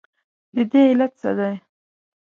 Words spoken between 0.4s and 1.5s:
ددې علت څه